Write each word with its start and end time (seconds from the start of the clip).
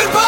and 0.00 0.27